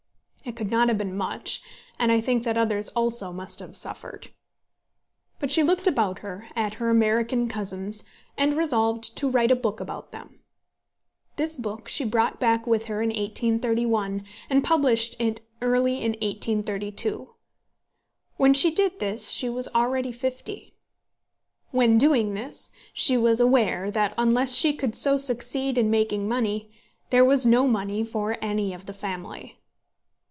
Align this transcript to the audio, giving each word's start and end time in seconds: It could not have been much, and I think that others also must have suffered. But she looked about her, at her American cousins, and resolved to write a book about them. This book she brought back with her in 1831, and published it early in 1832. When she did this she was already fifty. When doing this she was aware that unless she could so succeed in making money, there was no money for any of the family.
It 0.43 0.55
could 0.55 0.71
not 0.71 0.87
have 0.87 0.97
been 0.97 1.15
much, 1.15 1.61
and 1.99 2.11
I 2.11 2.19
think 2.19 2.43
that 2.43 2.57
others 2.57 2.89
also 2.89 3.31
must 3.31 3.59
have 3.59 3.77
suffered. 3.77 4.31
But 5.37 5.51
she 5.51 5.61
looked 5.61 5.85
about 5.85 6.19
her, 6.19 6.47
at 6.55 6.73
her 6.73 6.89
American 6.89 7.47
cousins, 7.47 8.03
and 8.39 8.55
resolved 8.57 9.15
to 9.17 9.29
write 9.29 9.51
a 9.51 9.55
book 9.55 9.79
about 9.79 10.11
them. 10.11 10.39
This 11.35 11.55
book 11.55 11.87
she 11.87 12.03
brought 12.03 12.39
back 12.39 12.65
with 12.65 12.85
her 12.85 13.03
in 13.03 13.09
1831, 13.09 14.25
and 14.49 14.63
published 14.63 15.15
it 15.21 15.41
early 15.61 15.97
in 16.01 16.13
1832. 16.13 17.29
When 18.37 18.55
she 18.55 18.71
did 18.71 18.97
this 18.97 19.29
she 19.29 19.47
was 19.47 19.67
already 19.75 20.11
fifty. 20.11 20.73
When 21.69 21.99
doing 21.99 22.33
this 22.33 22.71
she 22.95 23.15
was 23.15 23.39
aware 23.39 23.91
that 23.91 24.15
unless 24.17 24.55
she 24.55 24.73
could 24.73 24.95
so 24.95 25.17
succeed 25.17 25.77
in 25.77 25.91
making 25.91 26.27
money, 26.27 26.71
there 27.11 27.23
was 27.23 27.45
no 27.45 27.67
money 27.67 28.03
for 28.03 28.37
any 28.41 28.73
of 28.73 28.87
the 28.87 28.93
family. 28.95 29.59